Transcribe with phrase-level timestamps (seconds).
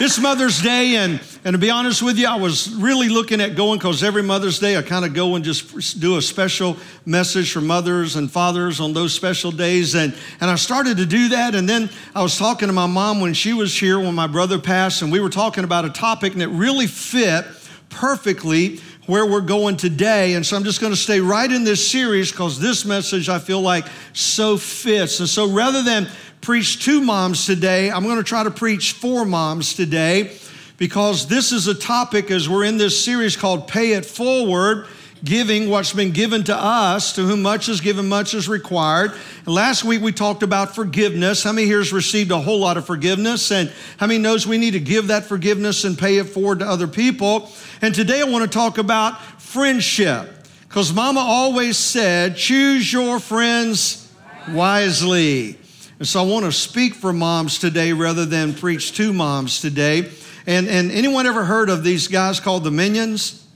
[0.00, 3.54] It's Mother's Day, and, and to be honest with you, I was really looking at
[3.54, 7.52] going because every Mother's Day I kind of go and just do a special message
[7.52, 9.94] for mothers and fathers on those special days.
[9.94, 13.20] And, and I started to do that, and then I was talking to my mom
[13.20, 16.32] when she was here when my brother passed, and we were talking about a topic,
[16.32, 17.44] and it really fit
[17.88, 20.34] perfectly where we're going today.
[20.34, 23.38] And so I'm just going to stay right in this series because this message I
[23.38, 25.20] feel like so fits.
[25.20, 26.08] And so rather than
[26.44, 30.36] preach to moms today, I'm going to try to preach for moms today
[30.76, 34.86] because this is a topic as we're in this series called Pay It Forward
[35.24, 39.12] giving what's been given to us, to whom much is given, much is required.
[39.46, 41.42] And last week we talked about forgiveness.
[41.42, 43.50] How many here has received a whole lot of forgiveness?
[43.50, 46.66] And how many knows we need to give that forgiveness and pay it forward to
[46.66, 47.50] other people?
[47.80, 50.30] And today I want to talk about friendship.
[50.68, 54.12] Because mama always said, choose your friends
[54.50, 55.56] wisely.
[55.98, 60.10] And so I want to speak for moms today rather than preach to moms today.
[60.46, 63.46] And, and anyone ever heard of these guys called the Minions?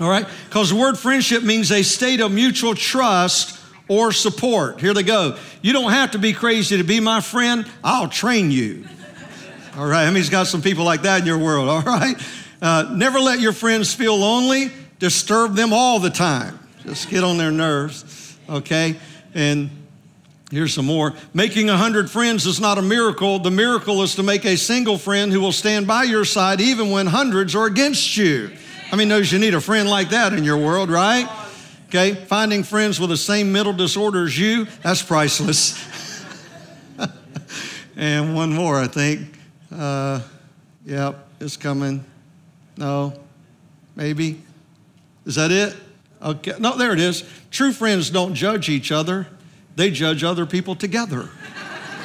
[0.00, 0.26] All right?
[0.48, 4.80] Because the word friendship means a state of mutual trust or support.
[4.80, 5.36] Here they go.
[5.62, 8.86] You don't have to be crazy to be my friend, I'll train you.
[9.76, 10.04] All right?
[10.04, 12.16] I mean, he's got some people like that in your world, all right?
[12.60, 16.58] Uh, never let your friends feel lonely, disturb them all the time.
[16.82, 18.96] Just get on their nerves, okay?
[19.34, 19.70] And
[20.50, 21.14] here's some more.
[21.32, 23.38] Making a hundred friends is not a miracle.
[23.38, 26.90] The miracle is to make a single friend who will stand by your side even
[26.90, 28.50] when hundreds are against you.
[28.92, 31.28] I mean, knows you need a friend like that in your world, right?
[31.86, 35.76] Okay, finding friends with the same mental disorder as you, that's priceless.
[37.96, 39.28] and one more, I think.
[39.72, 40.20] Uh,
[40.84, 42.04] yep, it's coming.
[42.76, 43.12] No,
[43.96, 44.42] maybe.
[45.26, 45.76] Is that it?
[46.22, 47.24] Okay, no, there it is.
[47.50, 49.26] True friends don't judge each other,
[49.76, 51.28] they judge other people together.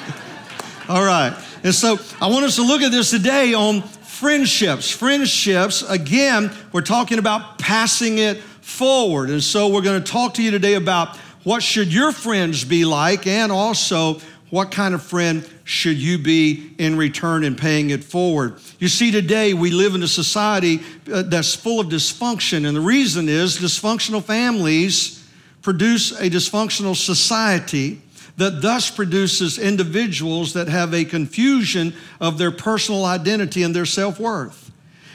[0.90, 1.36] All right.
[1.64, 4.90] And so I want us to look at this today on friendships.
[4.90, 9.30] Friendships, again, we're talking about passing it forward.
[9.30, 12.86] And so we're going to talk to you today about what should your friends be
[12.86, 18.04] like and also what kind of friend should you be in return in paying it
[18.04, 18.56] forward?
[18.80, 20.82] You see, today we live in a society
[21.12, 25.25] uh, that's full of dysfunction, and the reason is dysfunctional families
[25.66, 28.00] produce a dysfunctional society
[28.38, 34.20] that thus produces individuals that have a confusion of their personal identity and their self
[34.20, 34.72] worth.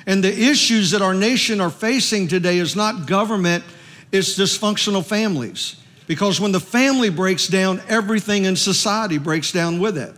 [0.06, 3.62] And the issues that our nation are facing today is not government,
[4.10, 5.76] it's dysfunctional families.
[6.08, 10.12] Because when the family breaks down, everything in society breaks down with it.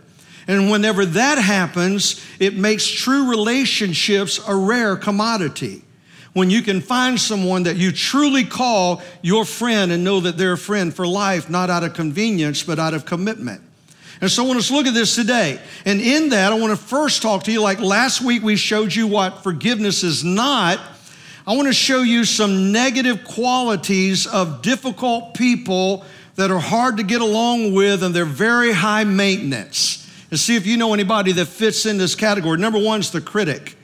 [0.47, 5.82] And whenever that happens, it makes true relationships a rare commodity
[6.33, 10.53] when you can find someone that you truly call your friend and know that they're
[10.53, 13.61] a friend for life, not out of convenience, but out of commitment.
[14.19, 15.59] And so I want us to look at this today.
[15.85, 18.95] And in that, I want to first talk to you like last week we showed
[18.95, 20.79] you what forgiveness is not.
[21.45, 26.05] I want to show you some negative qualities of difficult people
[26.35, 30.09] that are hard to get along with and they're very high maintenance.
[30.31, 32.57] And see if you know anybody that fits in this category.
[32.57, 33.75] Number one is the critic.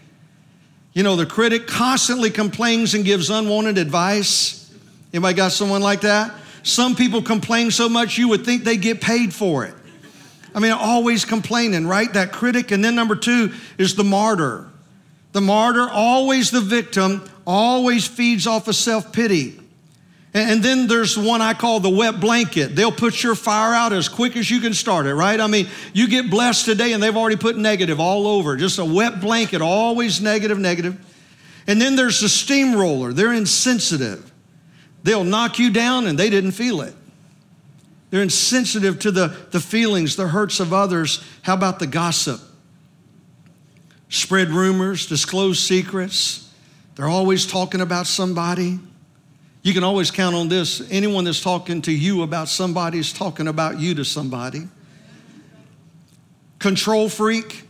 [0.94, 4.74] You know, the critic constantly complains and gives unwanted advice.
[5.14, 6.34] Anybody got someone like that?
[6.64, 9.74] Some people complain so much you would think they get paid for it.
[10.54, 12.12] I mean, always complaining, right?
[12.14, 12.72] That critic.
[12.72, 14.68] And then number two is the martyr.
[15.32, 19.59] The martyr, always the victim, always feeds off of self pity.
[20.34, 22.76] And then there's one I call the wet blanket.
[22.76, 25.40] They'll put your fire out as quick as you can start it, right?
[25.40, 28.56] I mean, you get blessed today and they've already put negative all over.
[28.56, 31.04] Just a wet blanket, always negative, negative.
[31.66, 33.12] And then there's the steamroller.
[33.12, 34.32] They're insensitive.
[35.02, 36.94] They'll knock you down and they didn't feel it.
[38.12, 41.24] They're insensitive to the, the feelings, the hurts of others.
[41.42, 42.40] How about the gossip?
[44.10, 46.52] Spread rumors, disclose secrets.
[46.96, 48.80] They're always talking about somebody.
[49.62, 50.90] You can always count on this.
[50.90, 54.68] Anyone that's talking to you about somebody is talking about you to somebody.
[56.60, 57.64] Control freak,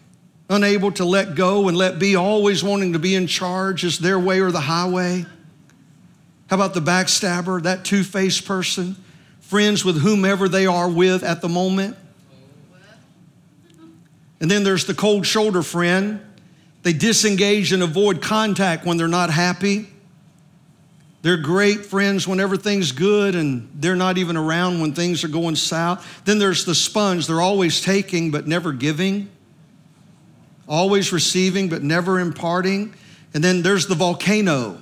[0.50, 4.19] unable to let go and let be, always wanting to be in charge, is their
[4.19, 5.25] way or the highway.
[6.50, 8.95] How about the backstabber, that two faced person,
[9.42, 11.95] friends with whomever they are with at the moment?
[14.42, 16.21] And then there's the cold shoulder friend.
[16.83, 19.88] They disengage and avoid contact when they're not happy.
[21.21, 25.56] They're great friends when everything's good and they're not even around when things are going
[25.56, 26.24] south.
[26.24, 27.27] Then there's the sponge.
[27.27, 29.27] They're always taking but never giving,
[30.68, 32.94] always receiving but never imparting.
[33.33, 34.81] And then there's the volcano.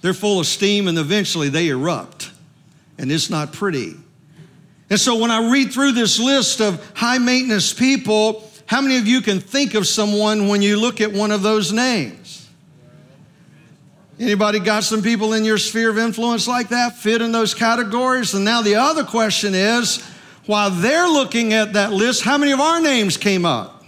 [0.00, 2.30] They're full of steam and eventually they erupt,
[2.96, 3.96] and it's not pretty.
[4.88, 9.08] And so when I read through this list of high maintenance people, How many of
[9.08, 12.39] you can think of someone when you look at one of those names?
[14.20, 18.34] Anybody got some people in your sphere of influence like that, fit in those categories?
[18.34, 20.04] And now the other question is
[20.44, 23.82] while they're looking at that list, how many of our names came up?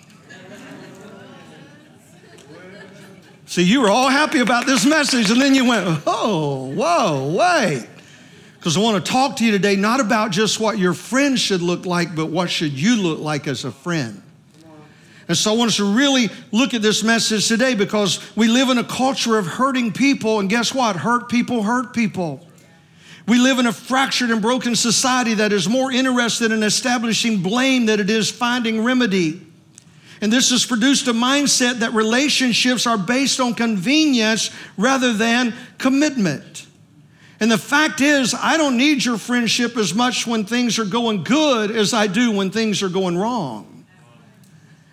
[3.45, 7.87] See, you were all happy about this message, and then you went, oh, whoa, wait.
[8.57, 11.61] Because I want to talk to you today not about just what your friend should
[11.61, 14.22] look like, but what should you look like as a friend.
[15.33, 18.69] And so I want us to really look at this message today because we live
[18.69, 20.95] in a culture of hurting people, and guess what?
[20.95, 22.47] Hurt people hurt people.
[23.27, 27.87] We live in a fractured and broken society that is more interested in establishing blame
[27.87, 29.41] than it is finding remedy.
[30.21, 36.67] And this has produced a mindset that relationships are based on convenience rather than commitment.
[37.41, 41.25] And the fact is, I don't need your friendship as much when things are going
[41.25, 43.72] good as I do when things are going wrong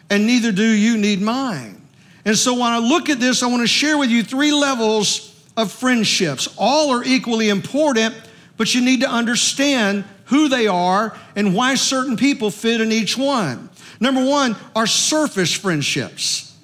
[0.10, 1.82] and neither do you need mine.
[2.26, 5.36] And so when I look at this, I want to share with you three levels
[5.56, 6.48] of friendships.
[6.58, 8.16] All are equally important,
[8.58, 13.18] but you need to understand who they are and why certain people fit in each
[13.18, 13.70] one.
[14.00, 16.56] Number one are surface friendships.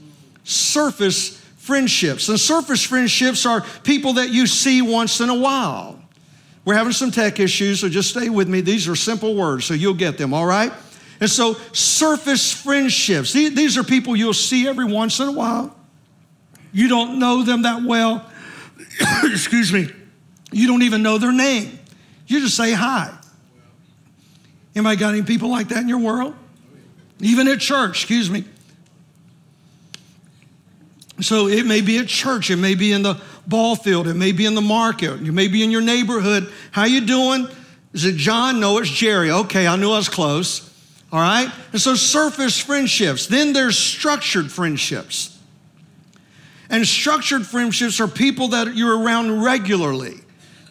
[0.44, 2.30] Surface friendships.
[2.30, 6.00] And surface friendships are people that you see once in a while.
[6.64, 8.62] We're having some tech issues, so just stay with me.
[8.62, 10.72] These are simple words, so you'll get them, all right?
[11.20, 15.76] And so, surface friendships, these are people you'll see every once in a while.
[16.74, 18.30] You don't know them that well.
[19.24, 19.90] Excuse me.
[20.52, 21.80] You don't even know their name.
[22.28, 23.14] You just say hi.
[24.76, 26.36] Anybody got any people like that in your world?
[27.22, 28.44] Even at church, excuse me.
[31.22, 34.34] So it may be at church, it may be in the ball field, it may
[34.34, 36.52] be in the market, you may be in your neighborhood.
[36.72, 37.48] How you doing?
[37.94, 38.60] Is it John?
[38.60, 39.32] No, it's Jerry.
[39.32, 40.70] Okay, I knew I was close.
[41.16, 41.50] All right?
[41.72, 43.28] And so surface friendships.
[43.28, 45.40] Then there's structured friendships.
[46.70, 50.16] And structured friendships are people that you're around regularly.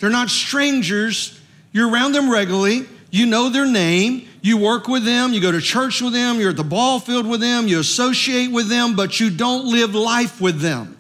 [0.00, 1.40] They're not strangers.
[1.72, 2.86] You're around them regularly.
[3.10, 4.28] You know their name.
[4.42, 5.32] You work with them.
[5.32, 6.38] You go to church with them.
[6.38, 7.66] You're at the ball field with them.
[7.66, 10.98] You associate with them, but you don't live life with them.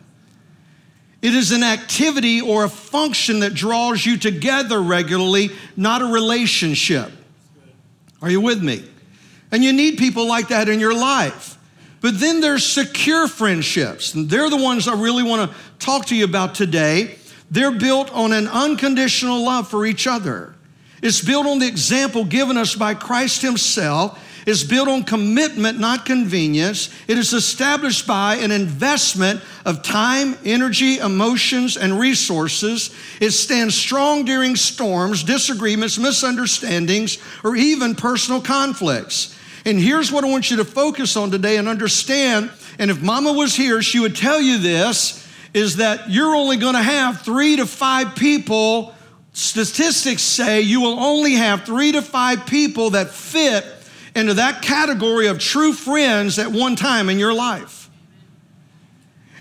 [1.20, 7.12] It is an activity or a function that draws you together regularly, not a relationship.
[8.22, 8.88] Are you with me?
[9.54, 11.56] And you need people like that in your life.
[12.00, 14.12] But then there's secure friendships.
[14.12, 17.14] And they're the ones I really want to talk to you about today.
[17.52, 20.56] They're built on an unconditional love for each other.
[21.02, 26.04] It's built on the example given us by Christ Himself It's built on commitment, not
[26.04, 26.90] convenience.
[27.08, 32.94] It is established by an investment of time, energy, emotions, and resources.
[33.20, 39.38] It stands strong during storms, disagreements, misunderstandings, or even personal conflicts.
[39.64, 42.50] And here's what I want you to focus on today and understand.
[42.78, 46.74] And if mama was here, she would tell you this is that you're only going
[46.74, 48.94] to have three to five people.
[49.32, 53.64] Statistics say you will only have three to five people that fit
[54.14, 57.88] into that category of true friends at one time in your life.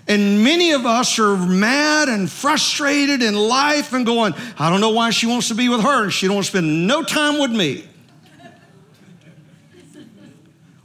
[0.06, 4.90] And many of us are mad and frustrated in life and going, I don't know
[4.90, 7.50] why she wants to be with her she don't want to spend no time with
[7.50, 7.88] me.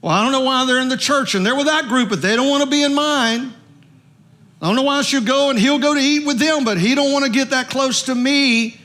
[0.01, 2.22] Well, I don't know why they're in the church and they're with that group, but
[2.22, 3.54] they don't want to be in mine.
[4.62, 6.96] I don't know why she'll go and he'll go to eat with them, but he
[6.96, 8.79] don't want to get that close to me.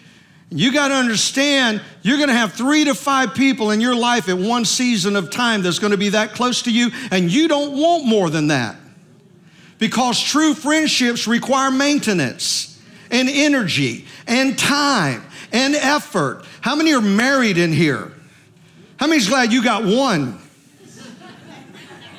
[0.50, 4.28] You got to understand, you're going to have three to five people in your life
[4.28, 7.49] at one season of time that's going to be that close to you, and you
[7.49, 8.76] don't want more than that.
[9.78, 12.80] Because true friendships require maintenance
[13.11, 16.44] and energy and time and effort.
[16.61, 18.12] How many are married in here?
[18.97, 20.38] How many's glad you got one?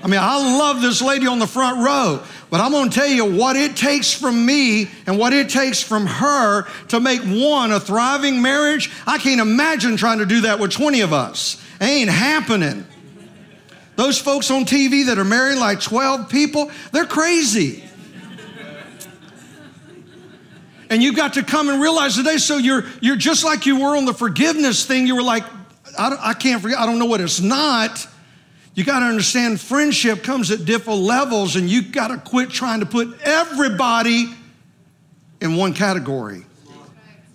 [0.05, 2.23] I mean, I love this lady on the front row.
[2.51, 5.81] But I'm going to tell you what it takes from me and what it takes
[5.81, 8.91] from her to make one a thriving marriage.
[9.07, 11.59] I can't imagine trying to do that with 20 of us.
[11.81, 12.85] Ain't happening.
[13.95, 17.83] Those folks on TV that are married like 12 people, they're crazy.
[20.91, 23.97] And you've got to come and realize today, so you're, you're just like you were
[23.97, 25.07] on the forgiveness thing.
[25.07, 25.45] You were like,
[25.97, 28.07] I, I can't forget, I don't know what it's not.
[28.75, 32.81] You got to understand friendship comes at different levels, and you got to quit trying
[32.81, 34.33] to put everybody
[35.39, 36.45] in one category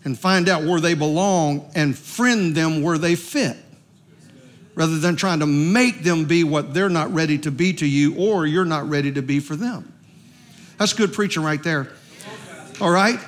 [0.04, 3.56] and find out where they belong and friend them where they fit
[4.74, 8.14] rather than trying to make them be what they're not ready to be to you
[8.16, 9.92] or you're not ready to be for them.
[10.78, 11.90] That's good preaching right there.
[12.80, 13.18] All right?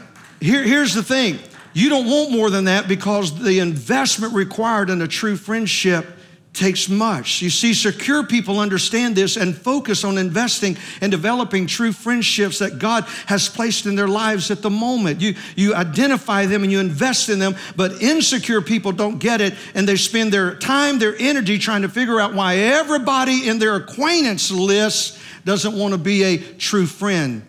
[0.40, 1.38] Here, here's the thing
[1.74, 6.06] you don't want more than that because the investment required in a true friendship
[6.52, 7.40] takes much.
[7.40, 12.78] You see, secure people understand this and focus on investing and developing true friendships that
[12.78, 15.20] God has placed in their lives at the moment.
[15.20, 19.54] You, you identify them and you invest in them, but insecure people don't get it
[19.74, 23.76] and they spend their time, their energy trying to figure out why everybody in their
[23.76, 27.42] acquaintance list doesn't want to be a true friend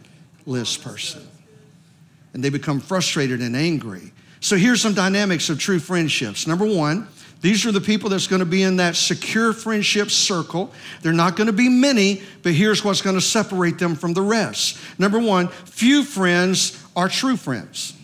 [0.46, 1.28] list person.
[2.34, 4.14] And they become frustrated and angry.
[4.40, 6.48] So here's some dynamics of true friendships.
[6.48, 7.08] Number one,
[7.44, 10.72] these are the people that's going to be in that secure friendship circle.
[11.02, 14.22] They're not going to be many, but here's what's going to separate them from the
[14.22, 14.78] rest.
[14.98, 17.98] Number one, few friends are true friends.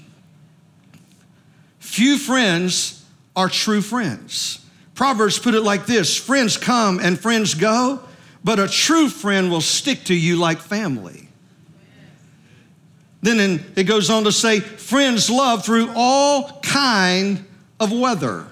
[1.80, 4.60] Few friends are true friends.
[4.94, 8.02] Proverbs put it like this friends come and friends go,
[8.44, 11.30] but a true friend will stick to you like family.
[13.22, 17.46] Then it goes on to say, friends love through all kind
[17.80, 18.46] of weather.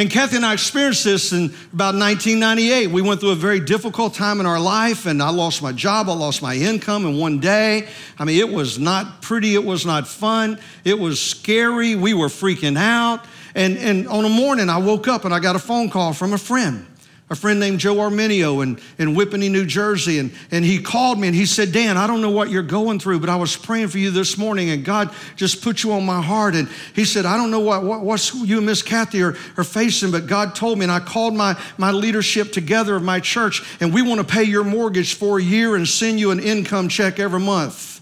[0.00, 2.86] And Kathy and I experienced this in about 1998.
[2.86, 6.08] We went through a very difficult time in our life, and I lost my job,
[6.08, 7.86] I lost my income in one day.
[8.18, 11.96] I mean, it was not pretty, it was not fun, it was scary.
[11.96, 13.26] We were freaking out.
[13.54, 16.32] And, and on a morning, I woke up and I got a phone call from
[16.32, 16.86] a friend
[17.30, 20.18] a friend named Joe Arminio in, in Whippany, New Jersey.
[20.18, 22.98] And, and he called me and he said, Dan, I don't know what you're going
[22.98, 26.04] through, but I was praying for you this morning and God just put you on
[26.04, 26.56] my heart.
[26.56, 29.62] And he said, I don't know what, what what's you and Miss Kathy are, are
[29.62, 30.86] facing, but God told me.
[30.86, 34.42] And I called my, my leadership together of my church and we want to pay
[34.42, 38.00] your mortgage for a year and send you an income check every month.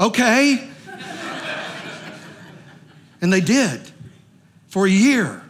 [0.00, 0.66] Okay.
[3.20, 3.82] and they did
[4.68, 5.43] for a year.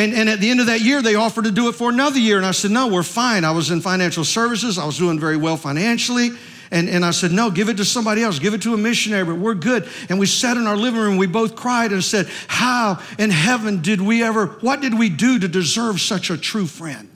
[0.00, 2.18] And, and at the end of that year, they offered to do it for another
[2.18, 2.38] year.
[2.38, 3.44] And I said, No, we're fine.
[3.44, 6.30] I was in financial services, I was doing very well financially.
[6.70, 9.26] And, and I said, No, give it to somebody else, give it to a missionary,
[9.26, 9.86] but we're good.
[10.08, 13.82] And we sat in our living room, we both cried and said, How in heaven
[13.82, 17.10] did we ever, what did we do to deserve such a true friend?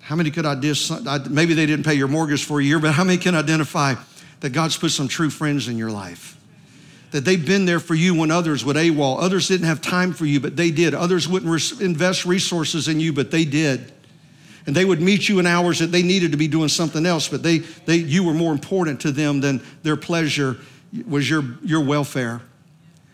[0.00, 0.54] How many could I,
[1.28, 3.96] maybe they didn't pay your mortgage for a year, but how many can identify
[4.40, 6.38] that God's put some true friends in your life?
[7.12, 9.22] That they've been there for you when others would AWOL.
[9.22, 10.94] Others didn't have time for you, but they did.
[10.94, 13.92] Others wouldn't res- invest resources in you, but they did.
[14.66, 17.28] And they would meet you in hours that they needed to be doing something else,
[17.28, 20.56] but they, they, you were more important to them than their pleasure
[21.06, 22.40] was your, your welfare.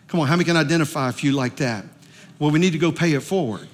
[0.07, 1.85] Come on, how many can identify a few like that?
[2.39, 3.67] Well, we need to go pay it forward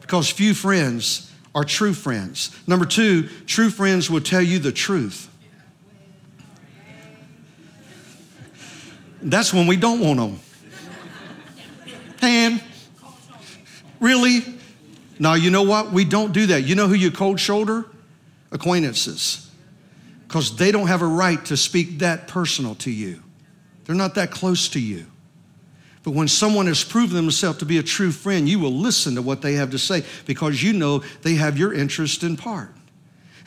[0.00, 2.56] because few friends are true friends.
[2.68, 5.28] Number two, true friends will tell you the truth.
[9.20, 10.40] That's when we don't want them.
[12.18, 12.60] Pam,
[14.00, 14.40] really?
[15.18, 15.92] Now, you know what?
[15.92, 16.62] We don't do that.
[16.62, 17.86] You know who you cold shoulder?
[18.52, 19.50] Acquaintances.
[20.26, 23.22] Because they don't have a right to speak that personal to you.
[23.84, 25.06] They're not that close to you.
[26.02, 29.22] But when someone has proven themselves to be a true friend, you will listen to
[29.22, 32.70] what they have to say because you know they have your interest in part.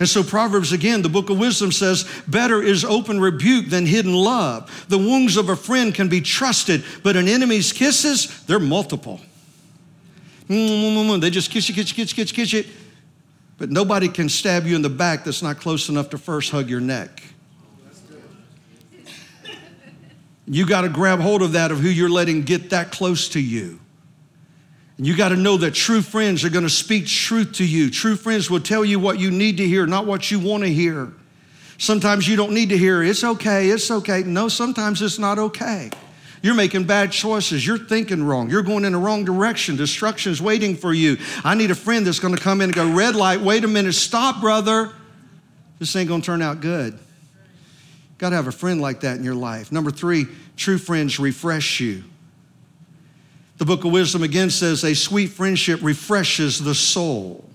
[0.01, 4.15] And so, Proverbs again, the book of wisdom says, Better is open rebuke than hidden
[4.15, 4.87] love.
[4.89, 9.21] The wounds of a friend can be trusted, but an enemy's kisses, they're multiple.
[10.49, 12.65] Mm, mm, mm, they just kiss you, kiss you, kiss you, kiss you, kiss you.
[13.59, 16.67] But nobody can stab you in the back that's not close enough to first hug
[16.67, 17.21] your neck.
[20.47, 23.39] You got to grab hold of that of who you're letting get that close to
[23.39, 23.80] you.
[25.03, 27.89] You got to know that true friends are going to speak truth to you.
[27.89, 30.69] True friends will tell you what you need to hear, not what you want to
[30.69, 31.11] hear.
[31.79, 34.21] Sometimes you don't need to hear, it's okay, it's okay.
[34.21, 35.89] No, sometimes it's not okay.
[36.43, 37.65] You're making bad choices.
[37.65, 38.51] You're thinking wrong.
[38.51, 39.75] You're going in the wrong direction.
[39.75, 41.17] Destruction's waiting for you.
[41.43, 43.67] I need a friend that's going to come in and go, red light, wait a
[43.67, 44.93] minute, stop, brother.
[45.79, 46.99] This ain't going to turn out good.
[48.19, 49.71] Got to have a friend like that in your life.
[49.71, 50.27] Number three,
[50.57, 52.03] true friends refresh you.
[53.61, 57.47] The book of wisdom again says a sweet friendship refreshes the soul.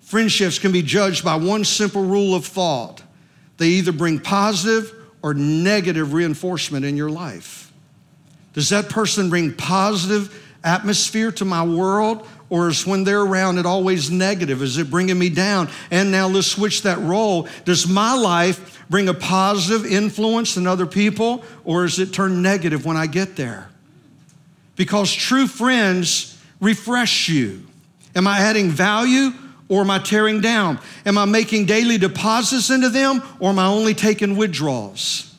[0.00, 3.02] Friendships can be judged by one simple rule of thought
[3.58, 7.70] they either bring positive or negative reinforcement in your life.
[8.54, 10.34] Does that person bring positive
[10.64, 12.26] atmosphere to my world?
[12.48, 14.62] Or is when they're around it always negative?
[14.62, 15.68] Is it bringing me down?
[15.90, 17.48] And now let's switch that role.
[17.66, 21.44] Does my life bring a positive influence in other people?
[21.66, 23.68] Or is it turn negative when I get there?
[24.76, 27.66] Because true friends refresh you.
[28.14, 29.32] Am I adding value
[29.68, 30.78] or am I tearing down?
[31.04, 35.34] Am I making daily deposits into them or am I only taking withdrawals?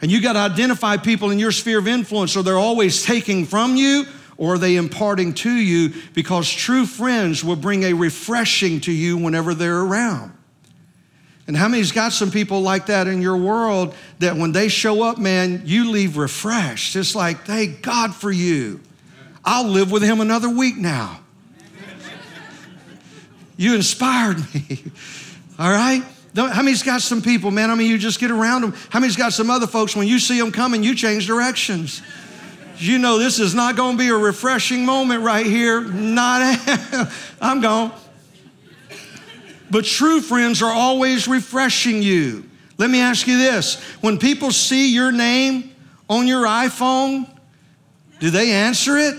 [0.00, 2.36] And you got to identify people in your sphere of influence.
[2.36, 4.04] Are they're always taking from you
[4.36, 5.94] or are they imparting to you?
[6.12, 10.32] Because true friends will bring a refreshing to you whenever they're around.
[11.46, 15.02] And how many's got some people like that in your world that when they show
[15.02, 16.94] up, man, you leave refreshed?
[16.94, 18.80] It's like, thank God for you.
[19.44, 21.18] I'll live with him another week now.
[23.56, 24.84] You inspired me.
[25.58, 26.02] All right?
[26.34, 27.70] How many's got some people, man?
[27.70, 28.74] I mean, you just get around them.
[28.88, 32.02] How many's got some other folks, when you see them coming, you change directions?
[32.78, 35.82] You know, this is not going to be a refreshing moment right here.
[35.82, 36.58] Not,
[37.40, 37.92] I'm gone.
[39.72, 42.44] But true friends are always refreshing you.
[42.76, 45.74] Let me ask you this when people see your name
[46.10, 47.26] on your iPhone,
[48.20, 49.14] do they answer it?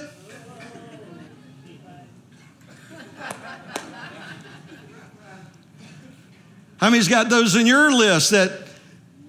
[6.77, 8.51] How many's got those in your list that,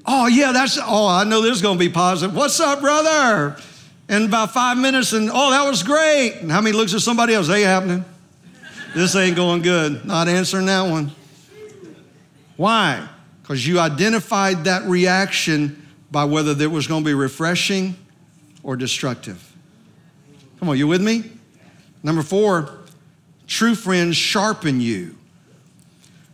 [0.04, 2.37] oh, yeah, that's, oh, I know this is going to be positive.
[2.37, 3.57] What's up, brother?
[4.11, 6.40] And about five minutes, and oh, that was great.
[6.43, 7.49] And how many looks at somebody else?
[7.49, 8.04] Ain't happening.
[8.94, 10.04] This ain't going good.
[10.04, 11.10] Not answering that one.
[12.56, 13.08] Why?
[13.42, 17.96] Because you identified that reaction by whether it was going to be refreshing
[18.62, 19.52] or destructive.
[20.60, 21.24] Come on, you with me?
[22.04, 22.78] Number four,
[23.48, 25.16] true friends sharpen you.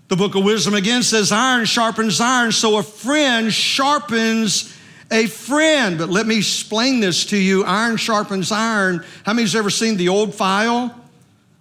[0.08, 4.76] The book of wisdom again says, iron sharpens iron, so a friend sharpens
[5.10, 5.98] a friend.
[5.98, 9.04] But let me explain this to you iron sharpens iron.
[9.24, 10.94] How many's ever seen the old file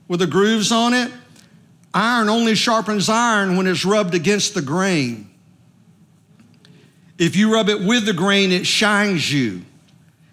[0.10, 1.10] with the grooves on it?
[1.94, 5.30] Iron only sharpens iron when it's rubbed against the grain.
[7.18, 9.62] If you rub it with the grain, it shines you.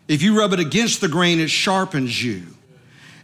[0.09, 2.43] If you rub it against the grain, it sharpens you.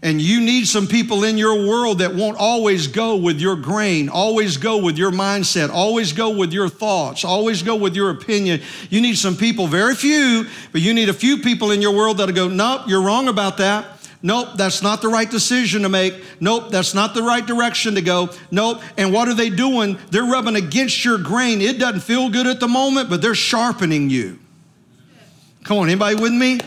[0.05, 4.09] And you need some people in your world that won't always go with your grain,
[4.09, 8.61] always go with your mindset, always go with your thoughts, always go with your opinion.
[8.91, 12.19] You need some people, very few, but you need a few people in your world
[12.19, 14.02] that'll go, nope, you're wrong about that.
[14.23, 16.15] Nope, that's not the right decision to make.
[16.41, 18.31] Nope, that's not the right direction to go.
[18.53, 18.81] Nope.
[18.97, 19.99] And what are they doing?
[20.11, 21.61] They're rubbing against your grain.
[21.61, 24.39] It doesn't feel good at the moment, but they're sharpening you.
[25.65, 26.61] Come on, anybody with me?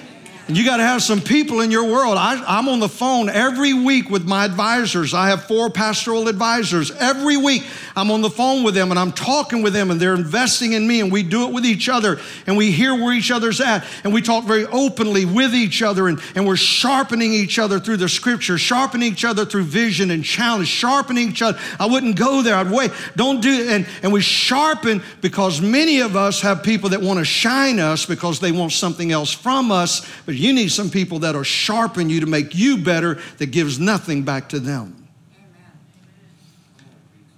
[0.48, 2.18] You got to have some people in your world.
[2.18, 5.14] I, am on the phone every week with my advisors.
[5.14, 6.92] I have four pastoral advisors.
[6.92, 7.64] Every week,
[7.96, 10.88] I'm on the phone with them and I'm talking with them, and they're investing in
[10.88, 13.86] me, and we do it with each other, and we hear where each other's at,
[14.04, 17.98] and we talk very openly with each other, and, and we're sharpening each other through
[17.98, 21.58] the scripture, sharpening each other through vision and challenge, sharpening each other.
[21.80, 22.56] I wouldn't go there.
[22.56, 22.92] I'd wait.
[23.16, 23.68] Don't do it.
[23.68, 28.06] And, and we sharpen because many of us have people that want to shine us
[28.06, 30.08] because they want something else from us.
[30.26, 34.24] But you need some people that'll sharpen you to make you better that gives nothing
[34.24, 35.05] back to them.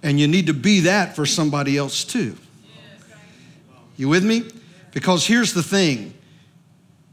[0.02, 2.36] And you need to be that for somebody else too.
[3.96, 4.44] You with me?
[4.92, 6.14] Because here's the thing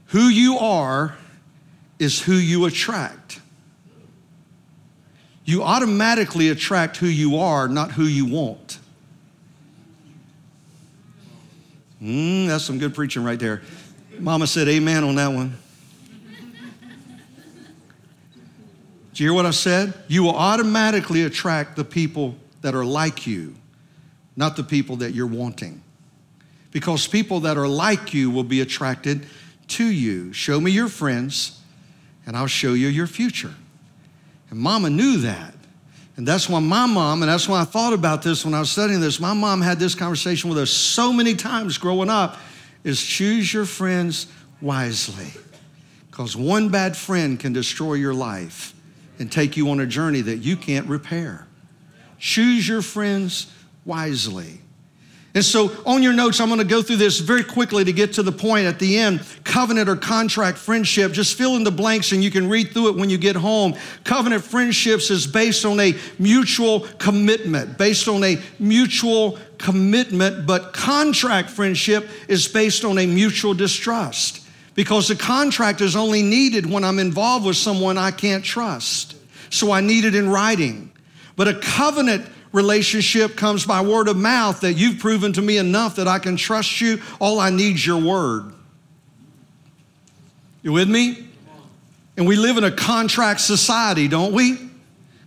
[0.08, 1.16] who you are
[2.00, 3.40] is who you attract.
[5.46, 8.80] You automatically attract who you are, not who you want.
[12.02, 13.62] Mm, that's some good preaching right there.
[14.20, 15.58] Mama said amen on that one.
[19.14, 19.94] Do you hear what I said?
[20.08, 23.54] You will automatically attract the people that are like you,
[24.36, 25.84] not the people that you're wanting.
[26.72, 29.28] Because people that are like you will be attracted
[29.68, 30.34] to you.
[30.34, 31.62] Show me your friends,
[32.26, 33.54] and I'll show you your future.
[34.50, 35.54] And mama knew that.
[36.18, 38.72] And that's why my mom, and that's why I thought about this when I was
[38.72, 42.36] studying this, my mom had this conversation with us so many times growing up
[42.84, 44.26] is choose your friends
[44.60, 45.40] wisely.
[46.10, 48.74] Because one bad friend can destroy your life
[49.20, 51.46] and take you on a journey that you can't repair.
[52.20, 53.52] Choose your friends
[53.86, 54.62] wisely.
[55.36, 58.14] And so, on your notes, I'm going to go through this very quickly to get
[58.14, 59.22] to the point at the end.
[59.44, 62.96] Covenant or contract friendship, just fill in the blanks and you can read through it
[62.96, 63.76] when you get home.
[64.06, 71.50] Covenant friendships is based on a mutual commitment, based on a mutual commitment, but contract
[71.50, 74.42] friendship is based on a mutual distrust
[74.74, 79.16] because the contract is only needed when I'm involved with someone I can't trust.
[79.50, 80.92] So I need it in writing.
[81.36, 85.98] But a covenant relationship comes by word of mouth that you've proven to me enough
[85.98, 87.02] that I can trust you.
[87.20, 88.54] All I need is your word.
[90.62, 91.28] You with me?
[92.18, 94.58] And we live in a contract society, don't we?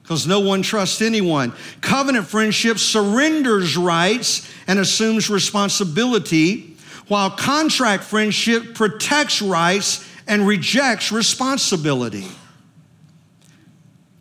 [0.02, 1.52] Because no one trusts anyone.
[1.82, 6.76] Covenant friendship surrenders rights and assumes responsibility
[7.08, 12.26] while contract friendship protects rights and rejects responsibility.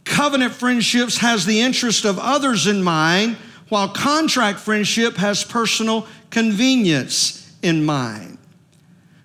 [0.08, 3.36] Covenant friendships has the interest of others in mind,
[3.70, 8.38] while contract friendship has personal convenience in mind.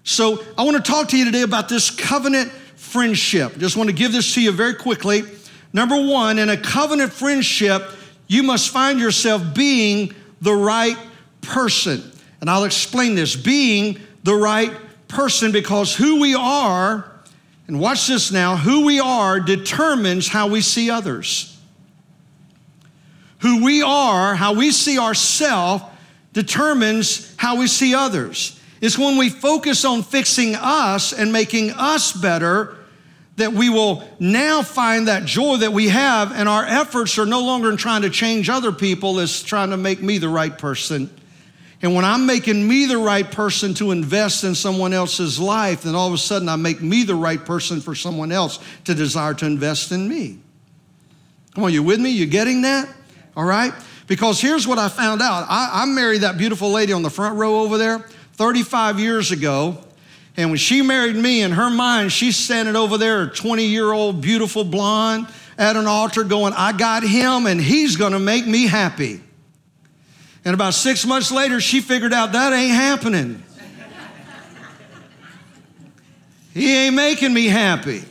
[0.04, 3.56] So, I want to talk to you today about this covenant friendship.
[3.58, 5.22] Just want to give this to you very quickly.
[5.72, 7.88] Number one, in a covenant friendship,
[8.26, 10.96] you must find yourself being the right
[11.40, 12.02] person.
[12.40, 14.72] And I'll explain this being the right
[15.06, 17.11] person because who we are,
[17.72, 21.58] and watch this now, who we are determines how we see others.
[23.38, 25.82] Who we are, how we see ourselves,
[26.34, 28.60] determines how we see others.
[28.82, 32.76] It's when we focus on fixing us and making us better
[33.36, 37.42] that we will now find that joy that we have, and our efforts are no
[37.42, 41.08] longer in trying to change other people, as trying to make me the right person.
[41.82, 45.96] And when I'm making me the right person to invest in someone else's life, then
[45.96, 49.34] all of a sudden I make me the right person for someone else to desire
[49.34, 50.38] to invest in me.
[51.56, 52.10] Come on, you with me?
[52.10, 52.88] You getting that?
[53.36, 53.72] All right?
[54.06, 57.36] Because here's what I found out I, I married that beautiful lady on the front
[57.36, 57.98] row over there
[58.34, 59.78] 35 years ago.
[60.36, 63.92] And when she married me, in her mind, she's standing over there, a 20 year
[63.92, 65.26] old beautiful blonde
[65.58, 69.20] at an altar going, I got him and he's gonna make me happy.
[70.44, 73.42] And about six months later, she figured out that ain't happening.
[76.52, 78.02] he ain't making me happy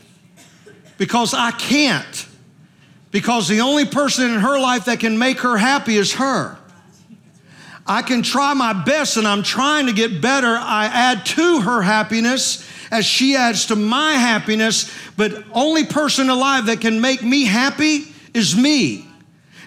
[0.98, 2.28] because I can't.
[3.12, 6.58] Because the only person in her life that can make her happy is her.
[7.86, 10.56] I can try my best and I'm trying to get better.
[10.58, 16.68] I add to her happiness as she adds to my happiness, but only person alive
[16.68, 19.11] that can make me happy is me.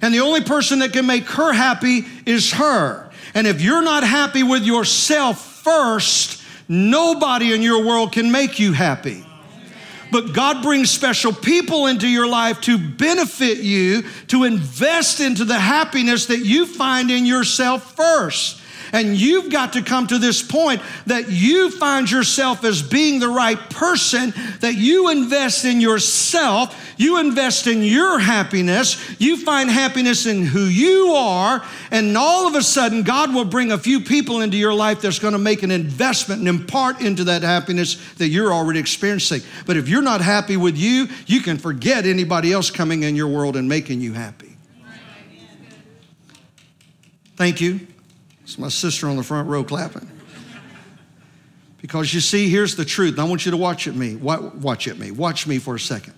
[0.05, 3.11] And the only person that can make her happy is her.
[3.33, 8.75] And if you're not happy with yourself first, nobody in your world can make you
[8.75, 9.25] happy.
[10.13, 15.59] But God brings special people into your life to benefit you, to invest into the
[15.59, 18.61] happiness that you find in yourself first.
[18.95, 23.29] And you've got to come to this point that you find yourself as being the
[23.29, 30.27] right person, that you invest in yourself, you invest in your happiness, you find happiness
[30.27, 34.43] in who you are, and all of a sudden, God will bring a few people
[34.43, 38.29] into your life that's going to make an investment and impart into that happiness that
[38.29, 39.41] you're already experiencing.
[39.67, 43.27] But if you're not happy with you, you can forget anybody else coming in your
[43.27, 44.57] world and making you happy.
[47.37, 47.89] Thank you.
[48.45, 50.09] It's my sister on the front row clapping.
[51.81, 53.19] Because you see, here's the truth.
[53.19, 54.17] I want you to watch at me.
[54.17, 55.11] Watch at me.
[55.11, 56.15] Watch me for a second.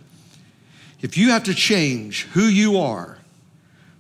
[1.03, 3.19] If you have to change who you are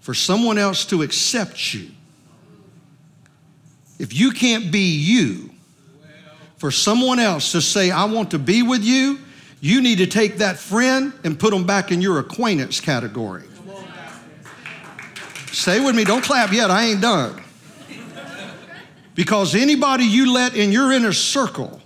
[0.00, 1.90] for someone else to accept you,
[3.98, 5.50] if you can't be you
[6.56, 9.18] for someone else to say, I want to be with you,
[9.60, 13.44] you need to take that friend and put them back in your acquaintance category.
[15.50, 17.42] Stay with me, don't clap yet, I ain't done.
[19.16, 21.80] Because anybody you let in your inner circle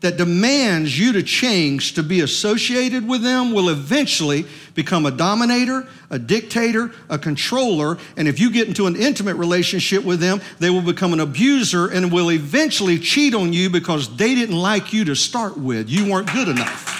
[0.00, 5.88] that demands you to change to be associated with them will eventually become a dominator,
[6.08, 10.70] a dictator, a controller, and if you get into an intimate relationship with them, they
[10.70, 15.04] will become an abuser and will eventually cheat on you because they didn't like you
[15.04, 15.90] to start with.
[15.90, 16.94] You weren't good enough.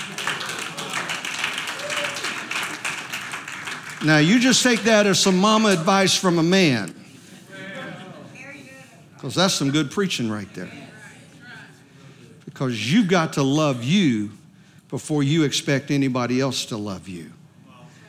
[4.05, 6.95] Now, you just take that as some mama advice from a man.
[9.19, 10.71] Because that's some good preaching right there.
[12.45, 14.31] Because you've got to love you
[14.89, 17.33] before you expect anybody else to love you.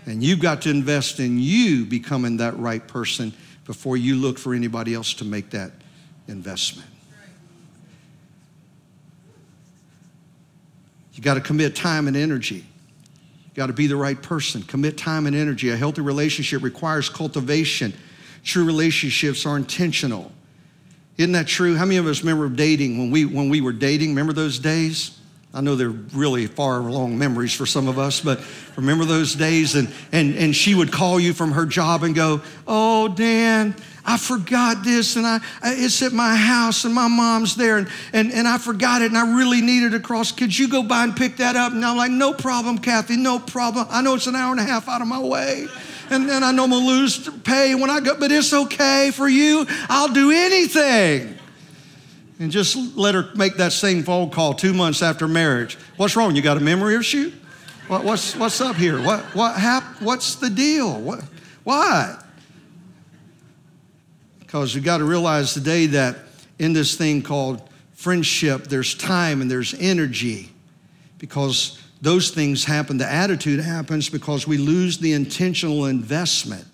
[0.06, 3.34] And you've got to invest in you becoming that right person
[3.66, 5.72] before you look for anybody else to make that
[6.28, 6.88] investment.
[11.14, 12.58] You got to commit time and energy.
[12.58, 14.62] You got to be the right person.
[14.62, 15.72] Commit time and energy.
[15.72, 17.94] A healthy relationship requires cultivation.
[18.44, 20.32] True relationships are intentional.
[21.20, 21.76] Isn't that true?
[21.76, 24.12] How many of us remember dating when we, when we were dating?
[24.12, 25.20] Remember those days?
[25.54, 28.42] I know they're really far along memories for some of us, but
[28.78, 29.76] remember those days?
[29.76, 34.18] And, and, and she would call you from her job and go, Oh, Dan, I
[34.18, 38.48] forgot this, and I, it's at my house, and my mom's there, and, and, and
[38.48, 40.32] I forgot it, and I really needed a cross.
[40.32, 41.74] Could you go by and pick that up?
[41.74, 43.88] And I'm like, No problem, Kathy, no problem.
[43.90, 45.68] I know it's an hour and a half out of my way
[46.10, 49.28] and then I know I'm gonna lose pay when I go, but it's okay for
[49.28, 49.66] you.
[49.90, 51.36] I'll do anything.
[52.40, 55.78] And just let her make that same phone call two months after marriage.
[55.98, 56.36] What's wrong?
[56.36, 57.34] You got a memory issue?
[57.88, 59.02] What, what's, what's up here?
[59.02, 61.02] What, what hap- what's the deal?
[61.02, 61.24] What,
[61.64, 62.18] why?
[64.40, 66.18] Because you got to realize today that
[66.60, 70.50] in this thing called friendship, there's time and there's energy
[71.18, 72.98] because those things happen.
[72.98, 76.66] The attitude happens because we lose the intentional investment.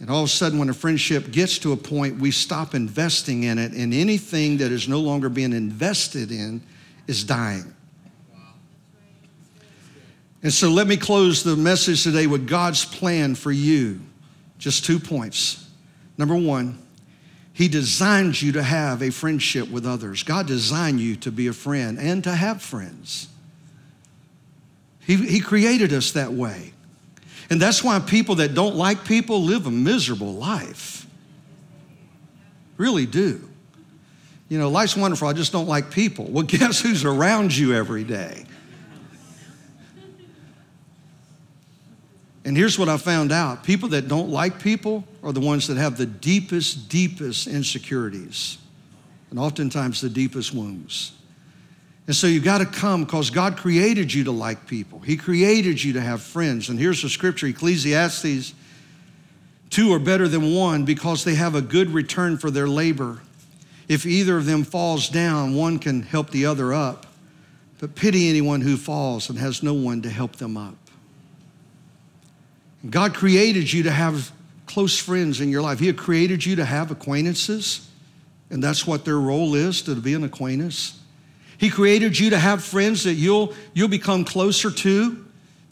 [0.00, 3.42] And all of a sudden, when a friendship gets to a point, we stop investing
[3.42, 6.62] in it, and anything that is no longer being invested in
[7.08, 7.74] is dying.
[10.40, 14.00] And so, let me close the message today with God's plan for you.
[14.58, 15.68] Just two points.
[16.16, 16.78] Number one,
[17.52, 20.22] He designed you to have a friendship with others.
[20.22, 23.28] God designed you to be a friend and to have friends.
[25.08, 26.74] He, he created us that way.
[27.48, 31.06] And that's why people that don't like people live a miserable life.
[32.76, 33.48] Really do.
[34.50, 36.26] You know, life's wonderful, I just don't like people.
[36.26, 38.44] Well, guess who's around you every day?
[42.44, 45.78] And here's what I found out people that don't like people are the ones that
[45.78, 48.58] have the deepest, deepest insecurities,
[49.30, 51.17] and oftentimes the deepest wounds.
[52.08, 54.98] And so you've got to come because God created you to like people.
[54.98, 56.70] He created you to have friends.
[56.70, 58.54] And here's the scripture Ecclesiastes
[59.68, 63.20] two are better than one because they have a good return for their labor.
[63.88, 67.06] If either of them falls down, one can help the other up.
[67.78, 70.76] But pity anyone who falls and has no one to help them up.
[72.88, 74.32] God created you to have
[74.64, 75.78] close friends in your life.
[75.78, 77.86] He created you to have acquaintances,
[78.48, 80.97] and that's what their role is to be an acquaintance.
[81.58, 85.24] He created you to have friends that you'll, you'll become closer to,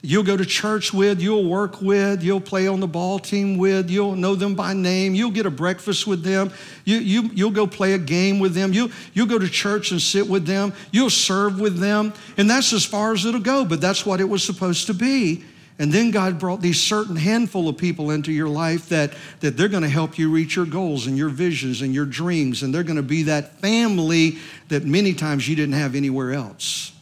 [0.03, 3.89] you'll go to church with, you'll work with, you'll play on the ball team with,
[3.89, 6.51] you'll know them by name, you'll get a breakfast with them,
[6.85, 10.03] you, you, you'll go play a game with them, you, you'll go to church and
[10.03, 13.81] sit with them, you'll serve with them, and that's as far as it'll go, but
[13.81, 15.45] that's what it was supposed to be.
[15.79, 19.69] And then God brought these certain handful of people into your life that, that they're
[19.69, 22.63] going to help you reach your goals and your visions and your dreams.
[22.63, 26.93] And they're going to be that family that many times you didn't have anywhere else.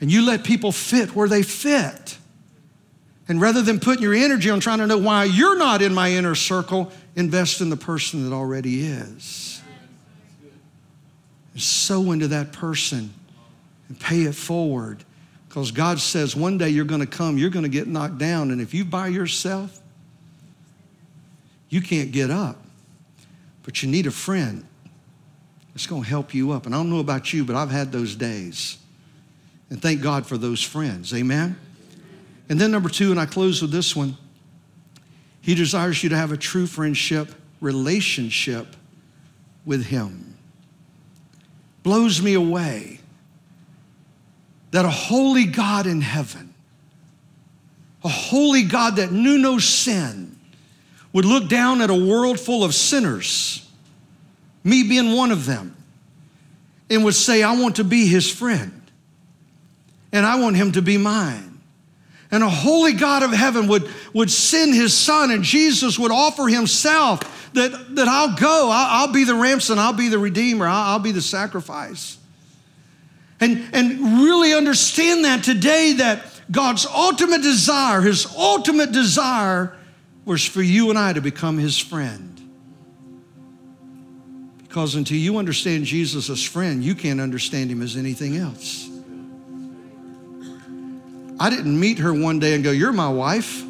[0.00, 2.16] And you let people fit where they fit.
[3.28, 6.10] And rather than putting your energy on trying to know why you're not in my
[6.10, 9.60] inner circle, invest in the person that already is.
[11.52, 13.12] And sow into that person
[13.88, 15.04] and pay it forward
[15.52, 18.52] because God says one day you're going to come, you're going to get knocked down.
[18.52, 19.82] And if you by yourself,
[21.68, 22.56] you can't get up.
[23.62, 24.64] But you need a friend
[25.74, 26.64] that's going to help you up.
[26.64, 28.78] And I don't know about you, but I've had those days.
[29.68, 31.12] And thank God for those friends.
[31.12, 31.58] Amen?
[32.48, 34.16] And then, number two, and I close with this one
[35.42, 38.68] He desires you to have a true friendship, relationship
[39.66, 40.34] with Him.
[41.82, 43.00] Blows me away
[44.72, 46.52] that a holy God in heaven,
[48.02, 50.36] a holy God that knew no sin,
[51.12, 53.68] would look down at a world full of sinners,
[54.64, 55.76] me being one of them,
[56.90, 58.82] and would say, I want to be his friend,
[60.10, 61.60] and I want him to be mine.
[62.30, 66.48] And a holy God of heaven would, would send his son, and Jesus would offer
[66.48, 70.92] himself that, that I'll go, I'll, I'll be the ransom, I'll be the redeemer, I'll,
[70.92, 72.16] I'll be the sacrifice.
[73.42, 79.76] And, and really understand that today that God's ultimate desire, his ultimate desire
[80.24, 82.40] was for you and I to become his friend.
[84.58, 88.88] Because until you understand Jesus as friend, you can't understand him as anything else.
[91.40, 93.62] I didn't meet her one day and go, You're my wife.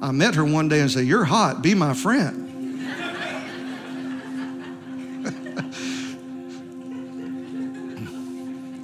[0.00, 2.45] I met her one day and said, You're hot, be my friend.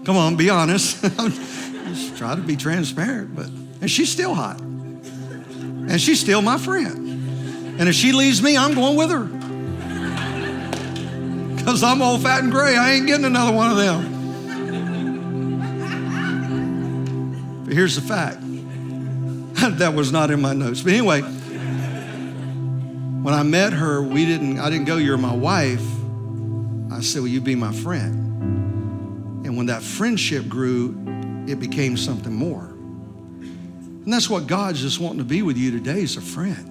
[0.04, 1.00] Come on, be honest.
[1.02, 3.46] Just try to be transparent, but
[3.80, 4.60] and she's still hot.
[4.60, 7.78] And she's still my friend.
[7.78, 9.24] And if she leaves me, I'm going with her.
[11.56, 12.76] Because I'm old, fat, and gray.
[12.76, 14.12] I ain't getting another one of them.
[17.64, 18.38] But here's the fact
[19.78, 20.80] that was not in my notes.
[20.82, 21.22] But anyway,
[23.22, 25.84] when I met her, we didn't, I didn't go, You're my wife.
[26.92, 28.31] I said, Will you be my friend?
[29.62, 30.88] When that friendship grew,
[31.46, 32.64] it became something more.
[32.64, 36.66] And that's what God's just wanting to be with you today as a friend.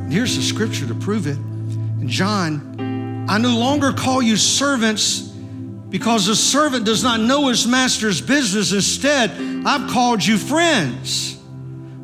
[0.00, 1.36] And here's the scripture to prove it.
[1.36, 7.66] In John, I no longer call you servants because the servant does not know his
[7.66, 8.72] master's business.
[8.72, 9.32] Instead,
[9.66, 11.36] I've called you friends.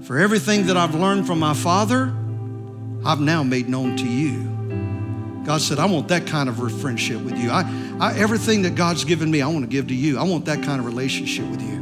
[0.02, 2.12] For everything that I've learned from my Father,
[3.04, 4.56] I've now made known to you.
[5.46, 7.52] God said, I want that kind of friendship with you.
[7.52, 7.62] I,
[8.00, 10.18] I, everything that God's given me, I want to give to you.
[10.18, 11.76] I want that kind of relationship with you.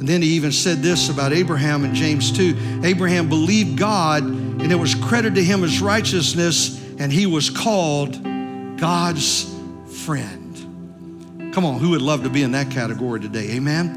[0.00, 4.72] And then he even said this about Abraham in James 2 Abraham believed God, and
[4.72, 8.22] it was credited to him as righteousness, and he was called
[8.78, 9.54] God's
[10.04, 11.52] friend.
[11.52, 13.50] Come on, who would love to be in that category today?
[13.56, 13.88] Amen?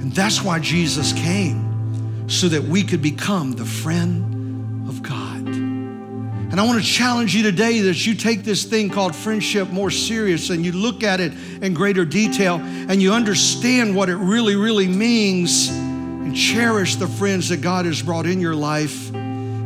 [0.00, 5.25] And that's why Jesus came, so that we could become the friend of God.
[6.50, 9.90] And I want to challenge you today that you take this thing called friendship more
[9.90, 14.56] serious and you look at it in greater detail and you understand what it really,
[14.56, 19.12] really means and cherish the friends that God has brought in your life.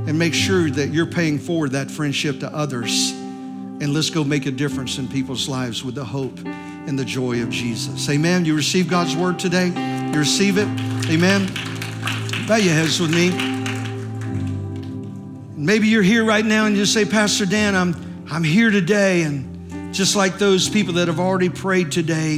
[0.00, 3.12] and make sure that you're paying forward that friendship to others.
[3.12, 7.42] And let's go make a difference in people's lives with the hope and the joy
[7.42, 8.08] of Jesus.
[8.08, 8.44] Amen.
[8.44, 9.68] You receive God's word today?
[10.12, 10.66] You receive it?
[11.08, 11.46] Amen.
[12.48, 13.60] Bow your heads with me.
[15.61, 19.25] Maybe you're here right now and you say, Pastor Dan, I'm, I'm here today.
[19.25, 22.37] And just like those people that have already prayed today,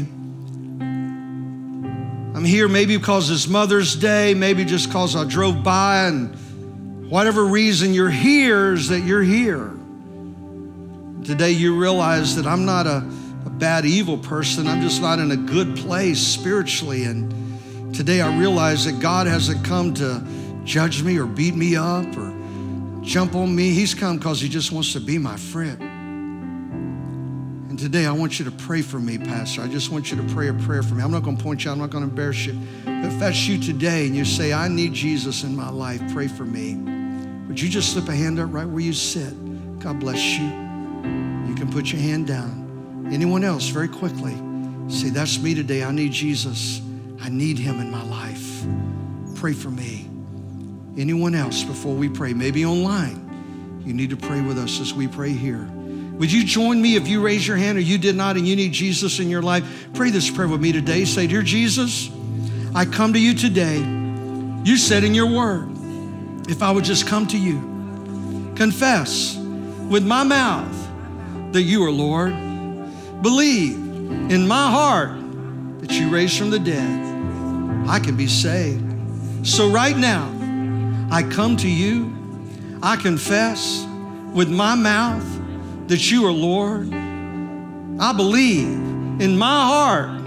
[2.35, 6.35] I'm here maybe because it's Mother's Day, maybe just because I drove by and
[7.09, 9.71] whatever reason you're here is that you're here.
[11.23, 13.09] Today you realize that I'm not a,
[13.47, 14.67] a bad, evil person.
[14.67, 17.05] I'm just not in a good place spiritually.
[17.05, 20.27] And today I realize that God hasn't come to
[20.65, 22.32] judge me or beat me up or
[23.03, 23.71] jump on me.
[23.71, 25.81] He's come because He just wants to be my friend.
[27.69, 29.63] And today I want you to pray for me, Pastor.
[29.63, 31.03] I just want you to pray a prayer for me.
[31.03, 32.59] I'm not going to point you out, I'm not going to embarrass you.
[32.85, 36.29] But if that's you today and you say, I need Jesus in my life, pray
[36.29, 36.75] for me.
[37.49, 39.33] Would you just slip a hand up right where you sit?
[39.79, 40.45] God bless you.
[40.45, 43.09] You can put your hand down.
[43.11, 44.35] Anyone else, very quickly,
[44.89, 45.83] say, That's me today.
[45.83, 46.81] I need Jesus.
[47.21, 48.65] I need him in my life.
[49.35, 50.12] Pray for me.
[50.97, 52.33] Anyone else before we pray?
[52.33, 53.81] Maybe online.
[53.85, 55.69] You need to pray with us as we pray here.
[56.19, 58.55] Would you join me if you raise your hand or you did not and you
[58.55, 59.89] need Jesus in your life?
[59.95, 61.05] Pray this prayer with me today.
[61.05, 62.11] Say, Dear Jesus,
[62.75, 63.79] I come to you today.
[64.65, 65.69] You said in your word,
[66.49, 72.33] if I would just come to you, confess with my mouth that you are Lord,
[73.23, 75.11] believe in my heart
[75.81, 78.85] that you raised from the dead, I can be saved.
[79.47, 80.32] So right now,
[81.13, 82.11] I come to you,
[82.83, 83.87] I confess
[84.33, 85.23] with my mouth
[85.89, 86.91] that you are Lord.
[88.01, 88.69] I believe
[89.21, 90.27] in my heart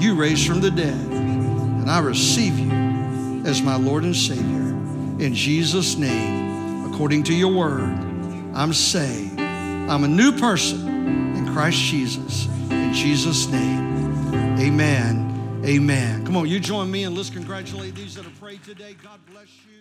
[0.00, 2.70] you raised from the dead, and I receive you
[3.44, 4.68] as my Lord and Savior.
[5.18, 7.90] In Jesus' name, according to your word,
[8.54, 9.40] I'm saved.
[9.40, 12.46] I'm a new person in Christ Jesus.
[12.70, 15.62] In Jesus' name, amen.
[15.64, 16.24] Amen.
[16.24, 18.94] Come on, you join me and let's congratulate these that have prayed today.
[19.02, 19.79] God bless you.